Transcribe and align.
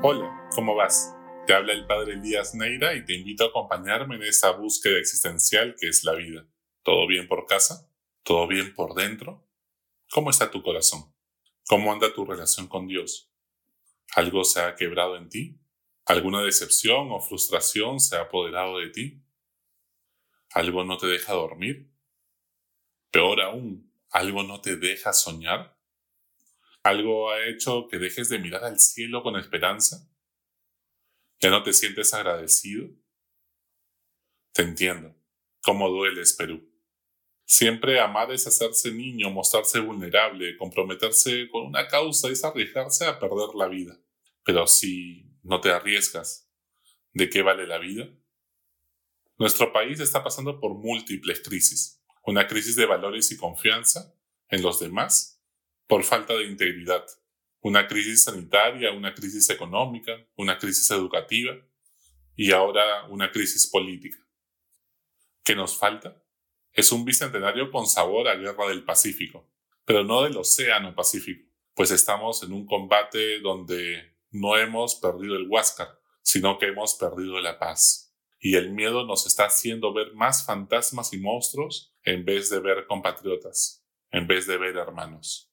Hola, 0.00 0.48
¿cómo 0.54 0.76
vas? 0.76 1.12
Te 1.44 1.52
habla 1.52 1.72
el 1.72 1.84
padre 1.84 2.12
Elías 2.12 2.54
Neira 2.54 2.94
y 2.94 3.04
te 3.04 3.14
invito 3.16 3.42
a 3.42 3.48
acompañarme 3.48 4.14
en 4.14 4.22
esa 4.22 4.52
búsqueda 4.52 4.96
existencial 4.96 5.74
que 5.76 5.88
es 5.88 6.04
la 6.04 6.14
vida. 6.14 6.46
¿Todo 6.84 7.08
bien 7.08 7.26
por 7.26 7.46
casa? 7.46 7.90
¿Todo 8.22 8.46
bien 8.46 8.74
por 8.76 8.94
dentro? 8.94 9.44
¿Cómo 10.12 10.30
está 10.30 10.52
tu 10.52 10.62
corazón? 10.62 11.12
¿Cómo 11.66 11.92
anda 11.92 12.14
tu 12.14 12.24
relación 12.24 12.68
con 12.68 12.86
Dios? 12.86 13.32
¿Algo 14.14 14.44
se 14.44 14.60
ha 14.60 14.76
quebrado 14.76 15.16
en 15.16 15.28
ti? 15.28 15.58
¿Alguna 16.06 16.42
decepción 16.42 17.10
o 17.10 17.18
frustración 17.18 17.98
se 17.98 18.14
ha 18.14 18.20
apoderado 18.20 18.78
de 18.78 18.90
ti? 18.90 19.24
¿Algo 20.52 20.84
no 20.84 20.96
te 20.98 21.08
deja 21.08 21.32
dormir? 21.32 21.90
Peor 23.10 23.40
aún, 23.40 23.92
¿algo 24.10 24.44
no 24.44 24.60
te 24.60 24.76
deja 24.76 25.12
soñar? 25.12 25.76
¿Algo 26.88 27.30
ha 27.30 27.46
hecho 27.46 27.86
que 27.86 27.98
dejes 27.98 28.30
de 28.30 28.38
mirar 28.38 28.64
al 28.64 28.80
cielo 28.80 29.22
con 29.22 29.36
esperanza? 29.36 30.10
¿Ya 31.38 31.50
no 31.50 31.62
te 31.62 31.74
sientes 31.74 32.14
agradecido? 32.14 32.88
Te 34.54 34.62
entiendo. 34.62 35.14
¿Cómo 35.60 35.90
dueles, 35.90 36.32
Perú? 36.32 36.66
Siempre 37.44 38.00
amar 38.00 38.32
es 38.32 38.46
hacerse 38.46 38.90
niño, 38.90 39.28
mostrarse 39.28 39.80
vulnerable, 39.80 40.56
comprometerse 40.56 41.50
con 41.50 41.66
una 41.66 41.86
causa 41.88 42.30
es 42.30 42.42
arriesgarse 42.42 43.04
a 43.04 43.18
perder 43.18 43.54
la 43.54 43.68
vida. 43.68 44.00
Pero 44.42 44.66
si 44.66 45.26
no 45.42 45.60
te 45.60 45.70
arriesgas, 45.70 46.50
¿de 47.12 47.28
qué 47.28 47.42
vale 47.42 47.66
la 47.66 47.76
vida? 47.76 48.08
Nuestro 49.36 49.74
país 49.74 50.00
está 50.00 50.24
pasando 50.24 50.58
por 50.58 50.72
múltiples 50.72 51.42
crisis. 51.42 52.02
Una 52.24 52.46
crisis 52.46 52.76
de 52.76 52.86
valores 52.86 53.30
y 53.30 53.36
confianza 53.36 54.14
en 54.48 54.62
los 54.62 54.80
demás 54.80 55.37
por 55.88 56.04
falta 56.04 56.34
de 56.34 56.44
integridad. 56.44 57.04
Una 57.60 57.88
crisis 57.88 58.24
sanitaria, 58.24 58.92
una 58.92 59.14
crisis 59.14 59.50
económica, 59.50 60.12
una 60.36 60.58
crisis 60.58 60.88
educativa 60.92 61.56
y 62.36 62.52
ahora 62.52 63.08
una 63.08 63.32
crisis 63.32 63.66
política. 63.66 64.18
¿Qué 65.42 65.56
nos 65.56 65.76
falta? 65.76 66.22
Es 66.72 66.92
un 66.92 67.04
bicentenario 67.04 67.72
con 67.72 67.86
sabor 67.86 68.28
a 68.28 68.36
guerra 68.36 68.68
del 68.68 68.84
Pacífico, 68.84 69.50
pero 69.84 70.04
no 70.04 70.22
del 70.22 70.36
Océano 70.36 70.94
Pacífico, 70.94 71.50
pues 71.74 71.90
estamos 71.90 72.42
en 72.42 72.52
un 72.52 72.66
combate 72.66 73.40
donde 73.40 74.16
no 74.30 74.56
hemos 74.56 74.94
perdido 74.96 75.36
el 75.36 75.48
Huáscar, 75.48 75.98
sino 76.22 76.58
que 76.58 76.66
hemos 76.66 76.94
perdido 76.94 77.40
la 77.40 77.58
paz. 77.58 78.14
Y 78.38 78.56
el 78.56 78.70
miedo 78.70 79.04
nos 79.04 79.26
está 79.26 79.46
haciendo 79.46 79.92
ver 79.92 80.14
más 80.14 80.44
fantasmas 80.44 81.12
y 81.12 81.18
monstruos 81.18 81.96
en 82.04 82.24
vez 82.24 82.50
de 82.50 82.60
ver 82.60 82.86
compatriotas, 82.86 83.84
en 84.10 84.26
vez 84.26 84.46
de 84.46 84.58
ver 84.58 84.76
hermanos. 84.76 85.47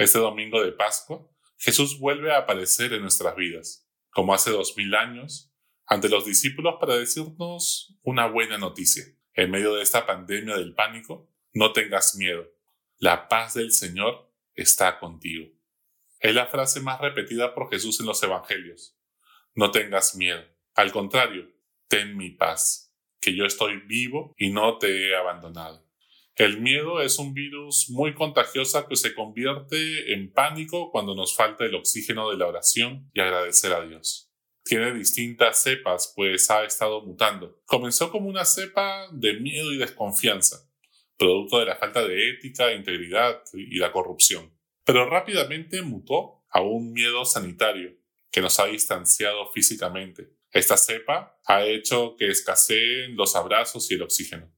Este 0.00 0.18
domingo 0.18 0.64
de 0.64 0.72
Pascua, 0.72 1.28
Jesús 1.58 1.98
vuelve 1.98 2.32
a 2.32 2.38
aparecer 2.38 2.94
en 2.94 3.02
nuestras 3.02 3.36
vidas, 3.36 3.86
como 4.08 4.32
hace 4.32 4.50
dos 4.50 4.74
mil 4.74 4.94
años, 4.94 5.52
ante 5.84 6.08
los 6.08 6.24
discípulos 6.24 6.76
para 6.80 6.96
decirnos 6.96 7.98
una 8.00 8.26
buena 8.26 8.56
noticia. 8.56 9.04
En 9.34 9.50
medio 9.50 9.74
de 9.74 9.82
esta 9.82 10.06
pandemia 10.06 10.56
del 10.56 10.74
pánico, 10.74 11.30
no 11.52 11.74
tengas 11.74 12.16
miedo. 12.16 12.46
La 12.96 13.28
paz 13.28 13.52
del 13.52 13.72
Señor 13.72 14.32
está 14.54 14.98
contigo. 14.98 15.50
Es 16.18 16.34
la 16.34 16.46
frase 16.46 16.80
más 16.80 16.98
repetida 16.98 17.54
por 17.54 17.68
Jesús 17.68 18.00
en 18.00 18.06
los 18.06 18.22
Evangelios. 18.22 18.98
No 19.54 19.70
tengas 19.70 20.16
miedo. 20.16 20.42
Al 20.76 20.92
contrario, 20.92 21.46
ten 21.88 22.16
mi 22.16 22.30
paz, 22.30 22.96
que 23.20 23.36
yo 23.36 23.44
estoy 23.44 23.76
vivo 23.80 24.34
y 24.38 24.48
no 24.48 24.78
te 24.78 25.10
he 25.10 25.14
abandonado. 25.14 25.89
El 26.40 26.62
miedo 26.62 27.02
es 27.02 27.18
un 27.18 27.34
virus 27.34 27.90
muy 27.90 28.14
contagioso 28.14 28.88
que 28.88 28.96
se 28.96 29.14
convierte 29.14 30.14
en 30.14 30.32
pánico 30.32 30.90
cuando 30.90 31.14
nos 31.14 31.36
falta 31.36 31.66
el 31.66 31.74
oxígeno 31.74 32.30
de 32.30 32.38
la 32.38 32.46
oración 32.46 33.10
y 33.12 33.20
agradecer 33.20 33.74
a 33.74 33.86
Dios. 33.86 34.32
Tiene 34.64 34.94
distintas 34.94 35.62
cepas, 35.62 36.14
pues 36.16 36.50
ha 36.50 36.64
estado 36.64 37.02
mutando. 37.02 37.60
Comenzó 37.66 38.10
como 38.10 38.26
una 38.26 38.46
cepa 38.46 39.08
de 39.12 39.34
miedo 39.34 39.70
y 39.70 39.76
desconfianza, 39.76 40.66
producto 41.18 41.58
de 41.58 41.66
la 41.66 41.76
falta 41.76 42.08
de 42.08 42.30
ética, 42.30 42.72
integridad 42.72 43.42
y 43.52 43.76
la 43.76 43.92
corrupción. 43.92 44.50
Pero 44.86 45.10
rápidamente 45.10 45.82
mutó 45.82 46.46
a 46.48 46.62
un 46.62 46.94
miedo 46.94 47.26
sanitario 47.26 47.98
que 48.30 48.40
nos 48.40 48.58
ha 48.60 48.64
distanciado 48.64 49.52
físicamente. 49.52 50.30
Esta 50.52 50.78
cepa 50.78 51.38
ha 51.44 51.66
hecho 51.66 52.16
que 52.18 52.28
escaseen 52.28 53.14
los 53.14 53.36
abrazos 53.36 53.90
y 53.90 53.94
el 53.96 54.02
oxígeno. 54.04 54.50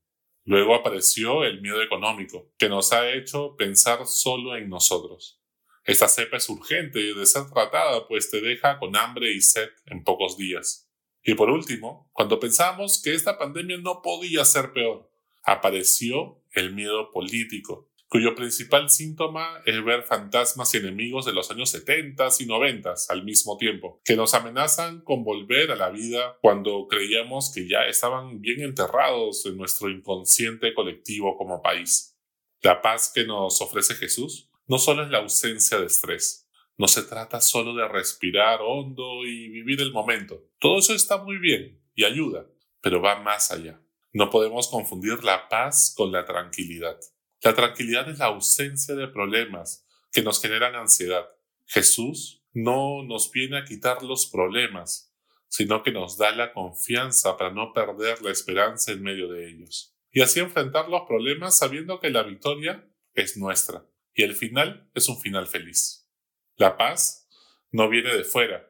Luego 0.44 0.74
apareció 0.74 1.44
el 1.44 1.60
miedo 1.60 1.82
económico, 1.82 2.52
que 2.58 2.68
nos 2.68 2.92
ha 2.92 3.10
hecho 3.12 3.54
pensar 3.56 4.06
solo 4.06 4.56
en 4.56 4.68
nosotros. 4.68 5.40
Esta 5.84 6.08
cepa 6.08 6.36
es 6.36 6.48
urgente 6.48 6.98
de 6.98 7.26
ser 7.26 7.50
tratada, 7.52 8.06
pues 8.08 8.30
te 8.30 8.40
deja 8.40 8.78
con 8.78 8.96
hambre 8.96 9.32
y 9.32 9.40
sed 9.40 9.68
en 9.86 10.02
pocos 10.02 10.36
días. 10.36 10.88
Y 11.22 11.34
por 11.34 11.50
último, 11.50 12.10
cuando 12.12 12.40
pensamos 12.40 13.00
que 13.02 13.14
esta 13.14 13.38
pandemia 13.38 13.78
no 13.78 14.02
podía 14.02 14.44
ser 14.44 14.72
peor, 14.72 15.10
apareció 15.44 16.42
el 16.52 16.74
miedo 16.74 17.10
político, 17.12 17.91
cuyo 18.12 18.34
principal 18.34 18.90
síntoma 18.90 19.62
es 19.64 19.82
ver 19.82 20.02
fantasmas 20.02 20.74
y 20.74 20.76
enemigos 20.76 21.24
de 21.24 21.32
los 21.32 21.50
años 21.50 21.70
70 21.70 22.28
y 22.40 22.44
90 22.44 22.92
al 23.08 23.24
mismo 23.24 23.56
tiempo, 23.56 24.02
que 24.04 24.16
nos 24.16 24.34
amenazan 24.34 25.00
con 25.00 25.24
volver 25.24 25.70
a 25.70 25.76
la 25.76 25.88
vida 25.88 26.36
cuando 26.42 26.86
creíamos 26.88 27.50
que 27.54 27.66
ya 27.66 27.86
estaban 27.86 28.42
bien 28.42 28.60
enterrados 28.60 29.46
en 29.46 29.56
nuestro 29.56 29.88
inconsciente 29.88 30.74
colectivo 30.74 31.38
como 31.38 31.62
país. 31.62 32.18
La 32.60 32.82
paz 32.82 33.10
que 33.14 33.24
nos 33.24 33.62
ofrece 33.62 33.94
Jesús 33.94 34.50
no 34.66 34.76
solo 34.76 35.04
es 35.04 35.08
la 35.08 35.20
ausencia 35.20 35.80
de 35.80 35.86
estrés, 35.86 36.50
no 36.76 36.88
se 36.88 37.04
trata 37.04 37.40
solo 37.40 37.74
de 37.74 37.88
respirar 37.88 38.60
hondo 38.60 39.24
y 39.24 39.48
vivir 39.48 39.80
el 39.80 39.90
momento. 39.90 40.50
Todo 40.58 40.80
eso 40.80 40.92
está 40.92 41.16
muy 41.16 41.38
bien 41.38 41.82
y 41.94 42.04
ayuda, 42.04 42.46
pero 42.82 43.00
va 43.00 43.22
más 43.22 43.50
allá. 43.52 43.80
No 44.12 44.28
podemos 44.28 44.68
confundir 44.68 45.24
la 45.24 45.48
paz 45.48 45.94
con 45.96 46.12
la 46.12 46.26
tranquilidad. 46.26 47.00
La 47.42 47.54
tranquilidad 47.54 48.08
es 48.08 48.18
la 48.18 48.26
ausencia 48.26 48.94
de 48.94 49.08
problemas 49.08 49.84
que 50.12 50.22
nos 50.22 50.40
generan 50.40 50.76
ansiedad. 50.76 51.28
Jesús 51.66 52.44
no 52.52 53.02
nos 53.02 53.32
viene 53.32 53.58
a 53.58 53.64
quitar 53.64 54.02
los 54.02 54.26
problemas, 54.26 55.12
sino 55.48 55.82
que 55.82 55.90
nos 55.90 56.16
da 56.16 56.30
la 56.30 56.52
confianza 56.52 57.36
para 57.36 57.50
no 57.50 57.72
perder 57.72 58.22
la 58.22 58.30
esperanza 58.30 58.92
en 58.92 59.02
medio 59.02 59.28
de 59.28 59.48
ellos. 59.48 59.96
Y 60.12 60.20
así 60.20 60.38
enfrentar 60.40 60.88
los 60.88 61.02
problemas 61.08 61.58
sabiendo 61.58 61.98
que 61.98 62.10
la 62.10 62.22
victoria 62.22 62.88
es 63.14 63.36
nuestra 63.36 63.84
y 64.14 64.22
el 64.22 64.34
final 64.34 64.88
es 64.94 65.08
un 65.08 65.20
final 65.20 65.46
feliz. 65.46 66.08
La 66.56 66.76
paz 66.76 67.28
no 67.70 67.88
viene 67.88 68.14
de 68.14 68.24
fuera. 68.24 68.68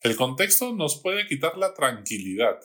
El 0.00 0.16
contexto 0.16 0.72
nos 0.74 1.00
puede 1.00 1.26
quitar 1.26 1.56
la 1.56 1.74
tranquilidad, 1.74 2.58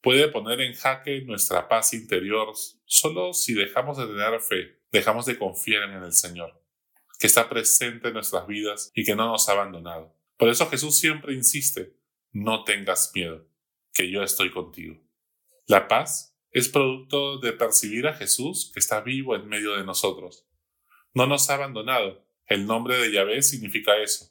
puede 0.00 0.28
poner 0.28 0.60
en 0.60 0.74
jaque 0.74 1.22
nuestra 1.22 1.68
paz 1.68 1.94
interior 1.94 2.52
solo 2.84 3.32
si 3.32 3.54
dejamos 3.54 3.98
de 3.98 4.06
tener 4.06 4.40
fe, 4.40 4.80
dejamos 4.92 5.26
de 5.26 5.38
confiar 5.38 5.84
en 5.84 6.02
el 6.02 6.12
Señor, 6.12 6.62
que 7.18 7.26
está 7.26 7.48
presente 7.48 8.08
en 8.08 8.14
nuestras 8.14 8.46
vidas 8.46 8.90
y 8.94 9.04
que 9.04 9.16
no 9.16 9.26
nos 9.26 9.48
ha 9.48 9.52
abandonado. 9.52 10.16
Por 10.36 10.48
eso 10.48 10.68
Jesús 10.68 10.98
siempre 10.98 11.34
insiste, 11.34 11.96
no 12.32 12.64
tengas 12.64 13.10
miedo, 13.14 13.46
que 13.92 14.10
yo 14.10 14.22
estoy 14.22 14.50
contigo. 14.50 15.00
La 15.66 15.88
paz 15.88 16.36
es 16.50 16.68
producto 16.68 17.38
de 17.38 17.52
percibir 17.52 18.06
a 18.06 18.14
Jesús 18.14 18.70
que 18.72 18.80
está 18.80 19.00
vivo 19.00 19.34
en 19.34 19.48
medio 19.48 19.76
de 19.76 19.84
nosotros. 19.84 20.46
No 21.12 21.26
nos 21.26 21.50
ha 21.50 21.54
abandonado. 21.54 22.26
El 22.46 22.66
nombre 22.66 22.96
de 22.96 23.12
Yahvé 23.12 23.42
significa 23.42 23.96
eso. 23.98 24.30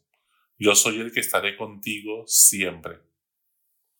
Yo 0.58 0.76
soy 0.76 1.02
el 1.02 1.12
que 1.12 1.20
estaré 1.20 1.58
contigo 1.58 2.24
siempre. 2.28 3.00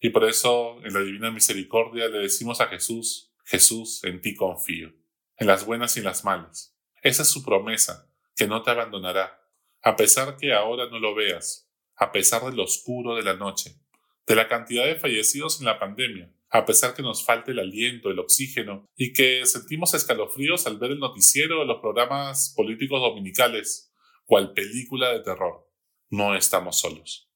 Y 0.06 0.12
por 0.12 0.24
eso 0.24 0.78
en 0.84 0.94
la 0.94 1.00
Divina 1.00 1.32
Misericordia 1.32 2.08
le 2.10 2.20
decimos 2.20 2.62
a 2.62 2.68
Jesús, 2.68 3.34
Jesús, 3.44 4.04
en 4.04 4.22
ti 4.22 4.36
confío, 4.36 4.94
en 5.36 5.48
las 5.48 5.66
buenas 5.66 5.96
y 5.96 6.00
en 6.02 6.06
las 6.06 6.24
malas. 6.24 6.78
Esa 7.02 7.24
es 7.24 7.28
su 7.28 7.44
promesa, 7.44 8.08
que 8.36 8.46
no 8.46 8.62
te 8.62 8.70
abandonará, 8.70 9.42
a 9.82 9.96
pesar 9.96 10.38
que 10.38 10.54
ahora 10.54 10.88
no 10.92 11.00
lo 11.00 11.16
veas, 11.16 11.72
a 11.96 12.12
pesar 12.12 12.44
del 12.44 12.60
oscuro 12.60 13.16
de 13.16 13.24
la 13.24 13.34
noche, 13.34 13.80
de 14.28 14.36
la 14.36 14.48
cantidad 14.48 14.86
de 14.86 14.94
fallecidos 14.94 15.60
en 15.60 15.66
la 15.66 15.80
pandemia, 15.80 16.32
a 16.52 16.66
pesar 16.66 16.94
que 16.94 17.02
nos 17.02 17.26
falte 17.26 17.54
el 17.54 17.58
aliento, 17.58 18.12
el 18.12 18.20
oxígeno 18.20 18.88
y 18.96 19.12
que 19.12 19.44
sentimos 19.48 19.96
escalofríos 19.96 20.68
al 20.68 20.78
ver 20.78 20.92
el 20.92 21.00
noticiero 21.00 21.62
de 21.62 21.66
los 21.66 21.82
programas 21.82 22.54
políticos 22.56 23.02
dominicales, 23.02 23.92
cual 24.26 24.54
película 24.54 25.10
de 25.14 25.22
terror. 25.22 25.68
No 26.12 26.36
estamos 26.36 26.80
solos. 26.80 27.28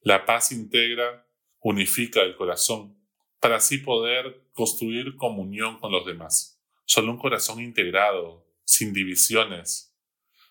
La 0.00 0.26
paz 0.26 0.50
integra 0.50 1.29
unifica 1.60 2.22
el 2.22 2.36
corazón 2.36 2.96
para 3.40 3.56
así 3.56 3.78
poder 3.78 4.48
construir 4.52 5.16
comunión 5.16 5.78
con 5.78 5.92
los 5.92 6.04
demás. 6.04 6.60
Solo 6.84 7.12
un 7.12 7.18
corazón 7.18 7.60
integrado, 7.60 8.46
sin 8.64 8.92
divisiones, 8.92 9.96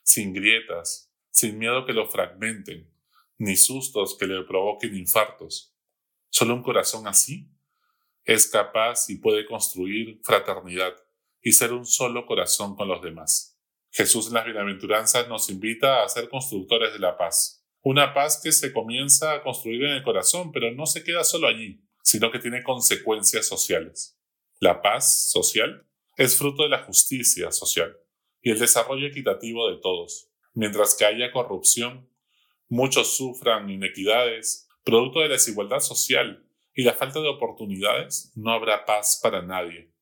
sin 0.04 0.34
grietas, 0.34 1.14
sin 1.32 1.58
miedo 1.58 1.86
que 1.86 1.94
lo 1.94 2.08
fragmenten, 2.08 2.92
ni 3.38 3.56
sustos 3.56 4.18
que 4.18 4.28
le 4.28 4.44
provoquen 4.44 4.96
infartos. 4.96 5.76
Solo 6.30 6.56
un 6.56 6.64
corazón 6.64 7.08
así 7.08 7.50
es 8.26 8.48
capaz 8.48 9.10
y 9.10 9.18
puede 9.18 9.46
construir 9.46 10.20
fraternidad 10.24 10.96
y 11.42 11.54
ser 11.54 11.74
un 11.74 11.86
solo 11.86 12.26
corazón 12.26 12.76
con 12.76 12.88
los 12.88 13.02
demás. 13.02 13.58
Jesús 13.92 14.28
en 14.28 14.36
las 14.36 14.46
bienaventuranzas 14.46 15.28
nos 15.28 15.50
invita 15.50 16.04
a 16.04 16.10
ser 16.10 16.30
constructores 16.30 16.94
de 16.94 17.00
la 17.00 17.18
paz, 17.18 17.66
Una 17.82 18.14
paz 18.14 18.42
que 18.44 18.52
se 18.52 18.74
comienza 18.74 19.34
a 19.34 19.42
construir 19.42 19.84
en 19.86 19.92
el 19.92 20.04
corazón, 20.04 20.52
pero 20.52 20.72
no 20.72 20.86
se 20.86 21.04
queda 21.04 21.24
solo 21.24 21.48
allí, 21.48 21.82
sino 22.04 22.32
que 22.32 22.40
tiene 22.40 22.62
consecuencias 22.62 23.48
sociales. 23.48 24.20
La 24.60 24.82
paz 24.82 25.30
social 25.32 25.88
es 26.18 26.38
fruto 26.38 26.64
de 26.64 26.70
la 26.70 26.84
justicia 26.84 27.52
social 27.52 27.96
y 28.42 28.52
el 28.52 28.60
desarrollo 28.60 29.08
equitativo 29.08 29.70
de 29.70 29.78
todos. 29.78 30.30
Mientras 30.54 30.96
que 30.96 31.06
haya 31.06 31.32
corrupción, 31.32 32.10
muchos 32.68 33.16
sufran 33.16 33.70
inequidades, 33.70 34.68
producto 34.84 35.22
de 35.22 35.28
la 35.28 35.34
desigualdad 35.34 35.80
social 35.80 36.46
y 36.74 36.84
la 36.84 36.94
falta 36.94 37.22
de 37.22 37.30
oportunidades, 37.30 38.34
no 38.36 38.52
habrá 38.52 38.86
paz 38.86 39.20
para 39.24 39.42
nadie, 39.42 39.94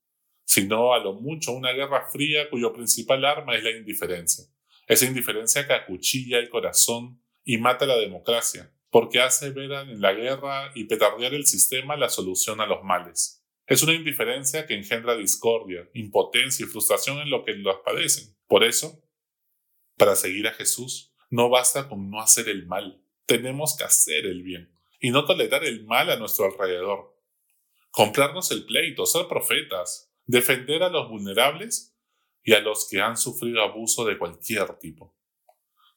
sino 0.46 0.94
a 0.94 1.00
lo 1.00 1.14
mucho 1.14 1.52
una 1.52 1.72
guerra 1.74 2.08
fría 2.12 2.50
cuyo 2.50 2.74
principal 2.74 3.24
arma 3.24 3.56
es 3.56 3.64
la 3.64 3.72
indiferencia. 3.72 4.46
Esa 4.88 5.06
indiferencia 5.06 5.68
que 5.68 5.74
acuchilla 5.74 6.40
el 6.40 6.50
corazón 6.50 7.22
y 7.50 7.58
mata 7.60 7.86
la 7.86 7.96
democracia, 7.96 8.74
porque 8.90 9.22
hace 9.22 9.52
ver 9.52 9.72
en 9.72 10.02
la 10.02 10.12
guerra 10.12 10.70
y 10.76 10.84
petardear 10.84 11.34
el 11.34 11.48
sistema 11.48 11.96
la 11.96 12.10
solución 12.10 12.60
a 12.60 12.66
los 12.66 12.84
males. 12.84 13.42
Es 13.66 13.82
una 13.84 13.94
indiferencia 13.94 14.68
que 14.68 14.76
engendra 14.76 15.16
discordia, 15.16 15.90
impotencia 15.94 16.66
y 16.66 16.70
frustración 16.70 17.20
en 17.20 17.30
lo 17.30 17.46
que 17.46 17.54
los 17.54 17.78
padecen. 17.86 18.36
Por 18.48 18.66
eso, 18.66 19.02
para 19.96 20.18
seguir 20.18 20.46
a 20.48 20.54
Jesús, 20.54 21.16
no 21.30 21.50
basta 21.50 21.88
con 21.88 22.10
no 22.10 22.20
hacer 22.20 22.50
el 22.50 22.68
mal, 22.68 23.02
tenemos 23.26 23.78
que 23.78 23.86
hacer 23.86 24.26
el 24.26 24.44
bien 24.44 24.70
y 25.00 25.12
no 25.12 25.24
tolerar 25.24 25.64
el 25.64 25.86
mal 25.86 26.10
a 26.10 26.18
nuestro 26.18 26.48
alrededor. 26.48 27.18
Comprarnos 27.92 28.52
el 28.52 28.66
pleito, 28.66 29.06
ser 29.06 29.30
profetas, 29.30 30.12
defender 30.26 30.84
a 30.84 30.90
los 30.90 31.10
vulnerables 31.10 31.98
y 32.44 32.56
a 32.56 32.60
los 32.60 32.90
que 32.90 33.00
han 33.00 33.16
sufrido 33.16 33.62
abuso 33.62 34.04
de 34.04 34.18
cualquier 34.18 34.78
tipo. 34.80 35.16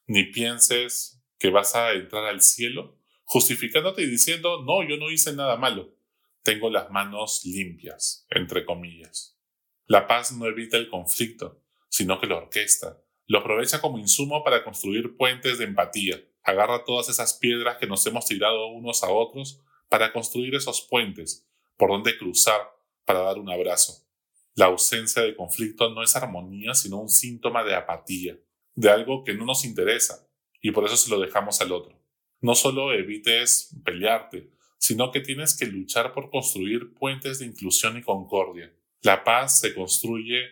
Ni 0.06 0.25
pienses 0.25 1.19
que 1.40 1.50
vas 1.50 1.75
a 1.75 1.92
entrar 1.94 2.26
al 2.26 2.40
cielo 2.40 3.00
justificándote 3.25 4.02
y 4.02 4.06
diciendo, 4.06 4.62
no, 4.62 4.88
yo 4.88 4.96
no 4.96 5.10
hice 5.10 5.32
nada 5.32 5.56
malo 5.56 5.96
tengo 6.42 6.70
las 6.70 6.90
manos 6.90 7.44
limpias, 7.44 8.26
entre 8.31 8.64
comillas. 8.64 9.38
La 9.87 10.06
paz 10.06 10.32
no 10.32 10.46
evita 10.46 10.76
el 10.76 10.88
conflicto, 10.88 11.62
sino 11.88 12.20
que 12.20 12.26
lo 12.26 12.38
orquesta, 12.38 13.02
lo 13.26 13.40
aprovecha 13.40 13.81
como 13.81 13.98
insumo 13.98 14.42
para 14.42 14.64
construir 14.64 15.16
puentes 15.16 15.58
de 15.58 15.64
empatía, 15.64 16.22
agarra 16.42 16.84
todas 16.84 17.08
esas 17.08 17.34
piedras 17.34 17.76
que 17.78 17.87
nos 17.87 18.06
hemos 18.06 18.26
tirado 18.26 18.69
unos 18.69 19.02
a 19.02 19.10
otros 19.10 19.60
para 19.88 20.12
construir 20.12 20.54
esos 20.54 20.82
puentes, 20.82 21.48
por 21.76 21.90
donde 21.90 22.16
cruzar 22.16 22.60
para 23.04 23.20
dar 23.20 23.38
un 23.38 23.50
abrazo. 23.50 24.06
La 24.54 24.66
ausencia 24.66 25.22
de 25.22 25.37
conflicto 25.37 25.90
no 25.90 26.02
es 26.02 26.16
armonía, 26.16 26.75
sino 26.75 27.00
un 27.00 27.08
síntoma 27.08 27.64
de 27.64 27.75
apatía, 27.75 28.38
de 28.75 28.90
algo 28.90 29.25
que 29.25 29.34
no 29.34 29.44
nos 29.44 29.64
interesa, 29.64 30.28
y 30.60 30.72
por 30.72 30.84
eso 30.84 30.96
se 30.96 31.10
lo 31.10 31.20
dejamos 31.20 31.60
al 31.60 31.72
otro. 31.72 31.98
No 32.40 32.54
solo 32.54 32.92
evites 32.92 33.76
pelearte, 33.84 34.50
sino 34.78 35.12
que 35.12 35.20
tienes 35.20 35.56
que 35.56 35.66
luchar 35.66 36.12
por 36.12 36.30
construir 36.30 36.94
puentes 36.94 37.38
de 37.38 37.46
inclusión 37.46 37.98
y 37.98 38.02
concordia. 38.02 38.74
La 39.02 39.24
paz 39.24 39.60
se 39.60 39.74
construye 39.74 40.42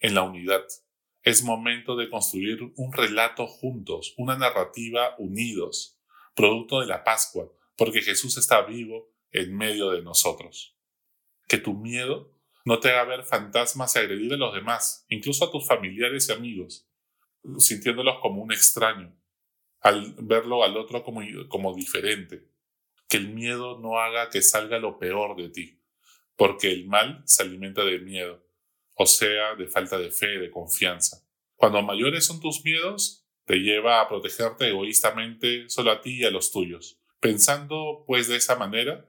en 0.00 0.14
la 0.14 0.22
unidad. 0.22 0.64
Es 1.22 1.42
momento 1.42 1.96
de 1.96 2.08
construir 2.08 2.72
un 2.76 2.92
relato 2.92 3.46
juntos, 3.46 4.14
una 4.16 4.38
narrativa 4.38 5.14
unidos, 5.18 5.98
producto 6.34 6.80
de 6.80 6.86
la 6.86 7.04
Pascua, 7.04 7.50
porque 7.76 8.00
Jesús 8.00 8.38
está 8.38 8.62
vivo 8.62 9.12
en 9.30 9.54
medio 9.56 9.90
de 9.90 10.02
nosotros. 10.02 10.76
Que 11.48 11.58
tu 11.58 11.74
miedo 11.74 12.32
no 12.64 12.80
te 12.80 12.90
haga 12.90 13.04
ver 13.04 13.24
fantasmas 13.24 13.94
y 13.94 13.98
agredir 13.98 14.32
a 14.34 14.36
los 14.36 14.54
demás, 14.54 15.04
incluso 15.08 15.44
a 15.44 15.50
tus 15.50 15.66
familiares 15.66 16.28
y 16.28 16.32
amigos, 16.32 16.88
sintiéndolos 17.58 18.16
como 18.20 18.42
un 18.42 18.52
extraño, 18.52 19.14
al 19.86 20.16
verlo 20.18 20.64
al 20.64 20.76
otro 20.76 21.04
como, 21.04 21.20
como 21.48 21.72
diferente 21.72 22.48
que 23.08 23.18
el 23.18 23.28
miedo 23.28 23.78
no 23.78 24.00
haga 24.00 24.30
que 24.30 24.42
salga 24.42 24.80
lo 24.80 24.98
peor 24.98 25.36
de 25.36 25.48
ti, 25.48 25.80
porque 26.34 26.72
el 26.72 26.88
mal 26.88 27.22
se 27.24 27.44
alimenta 27.44 27.84
de 27.84 28.00
miedo, 28.00 28.44
o 28.96 29.06
sea, 29.06 29.54
de 29.54 29.68
falta 29.68 29.96
de 29.96 30.10
fe, 30.10 30.38
de 30.40 30.50
confianza. 30.50 31.24
Cuando 31.54 31.82
mayores 31.82 32.26
son 32.26 32.40
tus 32.40 32.64
miedos, 32.64 33.28
te 33.44 33.58
lleva 33.58 34.00
a 34.00 34.08
protegerte 34.08 34.66
egoístamente 34.66 35.70
solo 35.70 35.92
a 35.92 36.00
ti 36.00 36.22
y 36.22 36.24
a 36.24 36.32
los 36.32 36.50
tuyos. 36.50 37.00
Pensando 37.20 38.02
pues 38.08 38.26
de 38.26 38.38
esa 38.38 38.56
manera, 38.56 39.08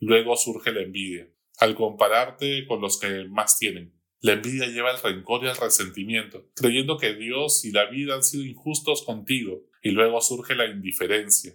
luego 0.00 0.34
surge 0.38 0.72
la 0.72 0.80
envidia, 0.80 1.28
al 1.58 1.74
compararte 1.74 2.66
con 2.66 2.80
los 2.80 2.98
que 2.98 3.24
más 3.24 3.58
tienen. 3.58 3.92
La 4.20 4.32
envidia 4.32 4.66
lleva 4.66 4.90
al 4.90 5.02
rencor 5.02 5.44
y 5.44 5.48
al 5.48 5.58
resentimiento, 5.58 6.48
creyendo 6.54 6.96
que 6.96 7.14
Dios 7.14 7.66
y 7.66 7.70
la 7.70 7.84
vida 7.84 8.14
han 8.14 8.24
sido 8.24 8.44
injustos 8.44 9.02
contigo, 9.02 9.62
y 9.86 9.92
luego 9.92 10.20
surge 10.20 10.56
la 10.56 10.66
indiferencia, 10.66 11.54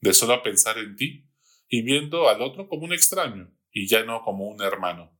de 0.00 0.12
solo 0.12 0.42
pensar 0.42 0.76
en 0.78 0.96
ti 0.96 1.30
y 1.68 1.82
viendo 1.82 2.28
al 2.28 2.42
otro 2.42 2.66
como 2.66 2.82
un 2.82 2.92
extraño 2.92 3.48
y 3.70 3.86
ya 3.86 4.02
no 4.02 4.22
como 4.22 4.48
un 4.48 4.60
hermano, 4.60 5.16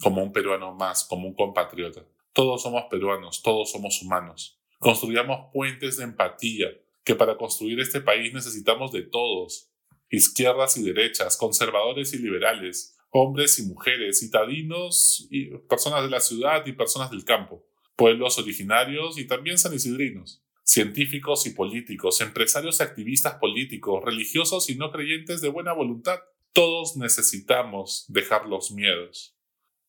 como 0.00 0.22
un 0.22 0.32
peruano 0.32 0.72
más, 0.72 1.02
como 1.02 1.26
un 1.26 1.34
compatriota. 1.34 2.06
Todos 2.32 2.62
somos 2.62 2.84
peruanos, 2.88 3.42
todos 3.42 3.72
somos 3.72 4.00
humanos. 4.02 4.62
Construyamos 4.78 5.50
puentes 5.52 5.96
de 5.96 6.04
empatía, 6.04 6.68
que 7.02 7.16
para 7.16 7.36
construir 7.36 7.80
este 7.80 8.00
país 8.00 8.32
necesitamos 8.32 8.92
de 8.92 9.02
todos, 9.02 9.72
izquierdas 10.10 10.76
y 10.76 10.84
derechas, 10.84 11.36
conservadores 11.36 12.14
y 12.14 12.18
liberales, 12.18 12.96
hombres 13.10 13.58
y 13.58 13.64
mujeres, 13.64 14.20
citadinos 14.20 15.26
y 15.28 15.46
personas 15.68 16.04
de 16.04 16.10
la 16.10 16.20
ciudad 16.20 16.64
y 16.66 16.72
personas 16.72 17.10
del 17.10 17.24
campo, 17.24 17.66
pueblos 17.96 18.38
originarios 18.38 19.18
y 19.18 19.26
también 19.26 19.58
sanisidrinos 19.58 20.44
científicos 20.70 21.46
y 21.46 21.50
políticos, 21.50 22.20
empresarios 22.20 22.78
y 22.78 22.82
activistas 22.84 23.34
políticos, 23.34 24.04
religiosos 24.04 24.70
y 24.70 24.76
no 24.76 24.92
creyentes 24.92 25.40
de 25.40 25.48
buena 25.48 25.72
voluntad. 25.72 26.20
Todos 26.52 26.96
necesitamos 26.96 28.04
dejar 28.08 28.46
los 28.46 28.70
miedos, 28.70 29.36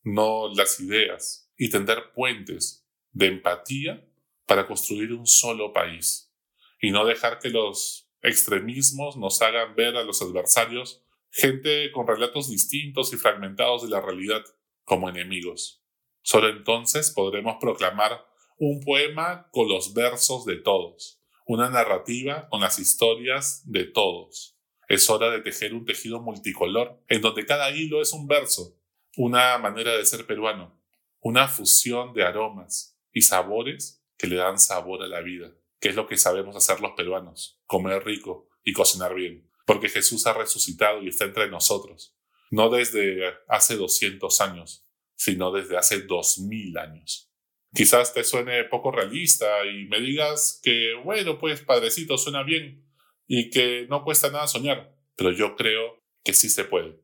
no 0.04 0.52
las 0.54 0.80
ideas, 0.80 1.52
y 1.58 1.70
tender 1.70 2.12
puentes 2.16 2.88
de 3.12 3.28
empatía 3.28 4.08
para 4.48 4.68
construir 4.68 5.14
un 5.14 5.28
solo 5.28 5.72
país, 5.72 6.34
y 6.82 6.90
no 6.90 7.06
dejar 7.06 7.40
que 7.40 7.50
los 7.50 8.10
extremismos 8.24 9.18
nos 9.18 9.42
hagan 9.42 9.76
ver 9.76 9.96
a 9.96 10.04
los 10.04 10.22
adversarios 10.22 11.04
gente 11.32 11.92
con 11.92 12.08
relatos 12.08 12.50
distintos 12.50 13.14
y 13.14 13.18
fragmentados 13.18 13.84
de 13.84 13.90
la 13.90 14.02
realidad 14.02 14.44
como 14.84 15.10
enemigos. 15.10 15.84
Solo 16.24 16.50
entonces 16.50 17.12
podremos 17.12 17.58
proclamar 17.60 18.26
un 18.64 18.80
poema 18.80 19.50
con 19.50 19.68
los 19.68 19.96
versos 19.96 20.46
de 20.46 20.56
todos, 20.56 21.20
una 21.48 21.72
narrativa 21.72 22.48
con 22.48 22.62
las 22.62 22.78
historias 22.78 23.64
de 23.66 23.86
todos. 23.86 24.56
Es 24.88 25.10
hora 25.10 25.32
de 25.32 25.42
tejer 25.42 25.74
un 25.74 25.84
tejido 25.84 26.22
multicolor 26.22 27.02
en 27.08 27.22
donde 27.22 27.48
cada 27.48 27.72
hilo 27.72 28.04
es 28.04 28.14
un 28.14 28.28
verso, 28.28 28.78
una 29.18 29.58
manera 29.58 29.98
de 29.98 30.06
ser 30.06 30.28
peruano, 30.28 30.80
una 31.22 31.48
fusión 31.48 32.14
de 32.14 32.24
aromas 32.24 33.00
y 33.12 33.24
sabores 33.24 34.04
que 34.16 34.28
le 34.28 34.36
dan 34.36 34.60
sabor 34.60 35.02
a 35.02 35.08
la 35.08 35.22
vida, 35.22 35.52
que 35.80 35.90
es 35.90 35.96
lo 35.96 36.06
que 36.06 36.18
sabemos 36.18 36.56
hacer 36.56 36.82
los 36.82 36.92
peruanos, 36.92 37.60
comer 37.66 38.06
rico 38.06 38.48
y 38.64 38.74
cocinar 38.74 39.16
bien, 39.16 39.50
porque 39.66 39.90
Jesús 39.90 40.28
ha 40.28 40.34
resucitado 40.34 41.02
y 41.02 41.08
está 41.08 41.26
entre 41.26 41.50
nosotros, 41.50 42.16
no 42.52 42.70
desde 42.70 43.24
hace 43.48 43.76
200 43.76 44.40
años, 44.42 44.86
sino 45.16 45.52
desde 45.52 45.78
hace 45.78 46.02
2000 46.04 46.78
años. 46.78 47.31
Quizás 47.74 48.14
te 48.14 48.24
suene 48.24 48.66
poco 48.66 48.92
realista 48.92 49.66
y 49.66 49.86
me 49.86 50.00
digas 50.00 50.60
que, 50.62 50.94
bueno, 51.04 51.40
pues 51.40 51.62
padrecito 51.62 52.18
suena 52.18 52.44
bien 52.44 52.86
y 53.28 53.50
que 53.50 53.88
no 53.90 54.04
cuesta 54.04 54.30
nada 54.30 54.48
soñar, 54.48 54.94
pero 55.16 55.32
yo 55.32 55.56
creo 55.56 56.04
que 56.24 56.34
sí 56.34 56.50
se 56.50 56.66
puede. 56.66 57.00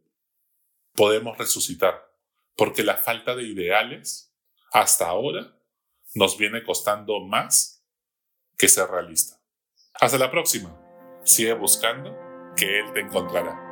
Podemos 0.93 1.38
resucitar, 1.38 2.12
porque 2.55 2.83
la 2.83 2.97
falta 2.97 3.36
de 3.36 3.43
ideales 3.43 4.36
hasta 4.74 5.07
ahora 5.07 5.57
nos 6.15 6.38
viene 6.38 6.63
costando 6.63 7.21
más 7.21 7.86
que 8.57 8.67
ser 8.67 8.89
realista. 8.89 9.41
Hasta 9.93 10.17
la 10.17 10.31
próxima. 10.31 10.77
Sigue 11.24 11.53
buscando 11.53 12.15
que 12.55 12.79
Él 12.79 12.93
te 12.93 13.01
encontrará. 13.01 13.67